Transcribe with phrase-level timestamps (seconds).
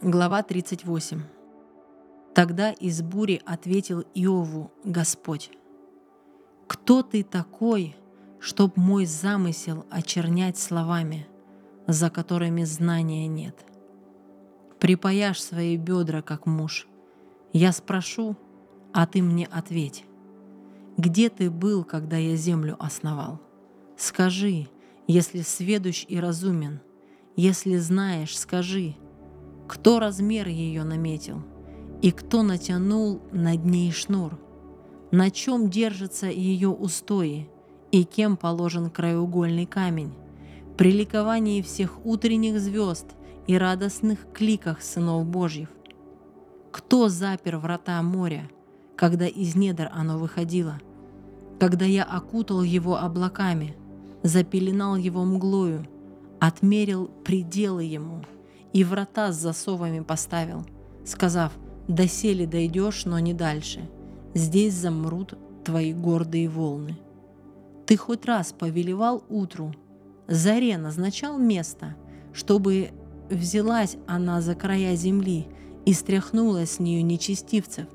[0.00, 1.22] Глава 38.
[2.32, 5.50] Тогда из бури ответил Иову Господь.
[6.68, 7.96] «Кто ты такой,
[8.38, 11.26] чтоб мой замысел очернять словами,
[11.88, 13.56] за которыми знания нет?
[14.78, 16.86] Припаяшь свои бедра, как муж.
[17.52, 18.36] Я спрошу,
[18.92, 20.04] а ты мне ответь.
[20.96, 23.40] Где ты был, когда я землю основал?
[23.96, 24.68] Скажи,
[25.08, 26.80] если сведущ и разумен,
[27.34, 28.94] если знаешь, скажи—
[29.68, 31.42] кто размер ее наметил?
[32.00, 34.38] И кто натянул над ней шнур?
[35.10, 37.50] На чем держатся ее устои?
[37.92, 40.14] И кем положен краеугольный камень?
[40.78, 43.06] При ликовании всех утренних звезд
[43.46, 45.68] и радостных кликах сынов Божьих.
[46.72, 48.48] Кто запер врата моря,
[48.96, 50.80] когда из недр оно выходило?
[51.60, 53.76] Когда я окутал его облаками,
[54.22, 55.86] запеленал его мглою,
[56.40, 58.24] отмерил пределы ему—
[58.72, 60.66] и врата с засовами поставил,
[61.04, 61.52] сказав,
[61.86, 63.88] «Доселе дойдешь, но не дальше.
[64.34, 66.98] Здесь замрут твои гордые волны».
[67.86, 69.74] Ты хоть раз повелевал утру,
[70.26, 71.96] заре назначал место,
[72.34, 72.90] чтобы
[73.30, 75.46] взялась она за края земли
[75.86, 77.86] и стряхнула с нее нечестивцев,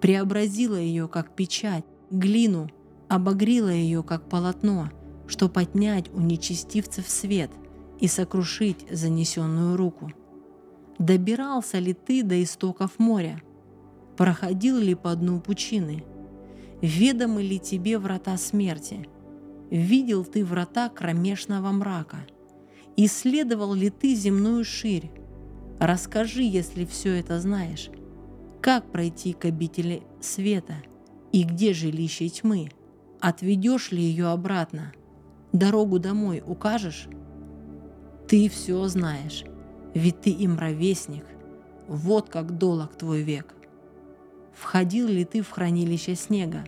[0.00, 2.70] преобразила ее как печать, глину,
[3.08, 4.88] обогрила ее как полотно,
[5.26, 7.50] что поднять у нечестивцев свет–
[8.00, 10.12] и сокрушить занесенную руку?
[10.98, 13.40] Добирался ли ты до истоков моря?
[14.16, 16.04] Проходил ли по дну пучины?
[16.82, 19.06] Ведомы ли тебе врата смерти?
[19.70, 22.18] Видел ты врата кромешного мрака?
[22.96, 25.10] Исследовал ли ты земную ширь?
[25.78, 27.90] Расскажи, если все это знаешь.
[28.60, 30.74] Как пройти к обители света?
[31.32, 32.70] И где жилище тьмы?
[33.20, 34.92] Отведешь ли ее обратно?
[35.52, 37.08] Дорогу домой укажешь?
[38.30, 39.42] Ты все знаешь,
[39.92, 41.24] ведь ты им ровесник.
[41.88, 43.56] Вот как долог твой век.
[44.52, 46.62] Входил ли ты в хранилище снега?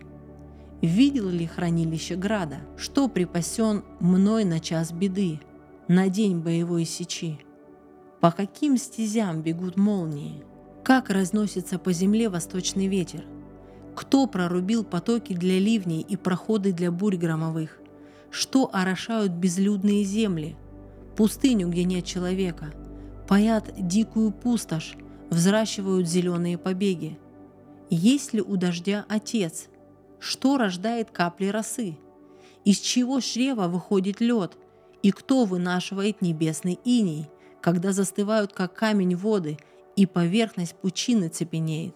[0.81, 5.39] Видел ли хранилище града, что припасен мной на час беды,
[5.87, 7.39] на день боевой сечи?
[8.19, 10.43] По каким стезям бегут молнии?
[10.83, 13.23] Как разносится по земле восточный ветер?
[13.95, 17.79] Кто прорубил потоки для ливней и проходы для бурь громовых?
[18.31, 20.57] Что орошают безлюдные земли,
[21.15, 22.73] пустыню, где нет человека,
[23.27, 24.95] паят дикую пустошь,
[25.29, 27.17] взращивают зеленые побеги.
[27.89, 29.67] Есть ли у дождя отец?
[30.19, 31.97] Что рождает капли росы?
[32.65, 34.57] Из чего шрева выходит лед?
[35.01, 37.29] И кто вынашивает небесный иней,
[37.61, 39.57] когда застывают, как камень воды,
[39.95, 41.95] и поверхность пучины цепенеет?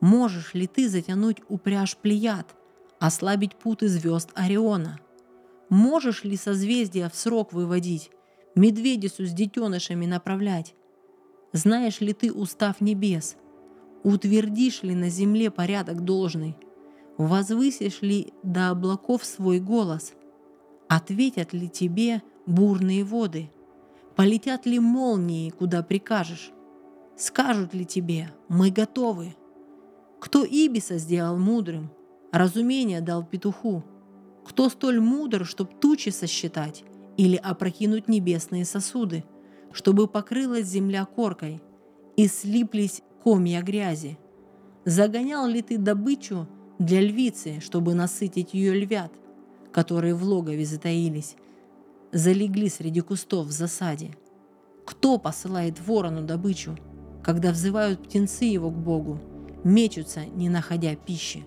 [0.00, 2.54] Можешь ли ты затянуть упряжь плеяд,
[2.98, 4.98] ослабить путы звезд Ориона–
[5.72, 8.10] Можешь ли созвездия в срок выводить,
[8.54, 10.74] медведицу с детенышами направлять?
[11.54, 13.38] Знаешь ли ты устав небес?
[14.04, 16.58] Утвердишь ли на земле порядок должный?
[17.16, 20.12] Возвысишь ли до облаков свой голос?
[20.90, 23.50] Ответят ли тебе бурные воды?
[24.14, 26.52] Полетят ли молнии, куда прикажешь?
[27.16, 29.34] Скажут ли тебе, мы готовы?
[30.20, 31.90] Кто Ибиса сделал мудрым,
[32.30, 33.82] разумение дал петуху?
[34.44, 36.84] Кто столь мудр, чтоб тучи сосчитать
[37.16, 39.24] или опрокинуть небесные сосуды,
[39.72, 41.62] чтобы покрылась земля коркой
[42.16, 44.18] и слиплись комья грязи?
[44.84, 46.48] Загонял ли ты добычу
[46.78, 49.12] для львицы, чтобы насытить ее львят,
[49.72, 51.36] которые в логове затаились,
[52.10, 54.16] залегли среди кустов в засаде?
[54.84, 56.76] Кто посылает ворону добычу,
[57.22, 59.20] когда взывают птенцы его к Богу,
[59.62, 61.44] мечутся, не находя пищи?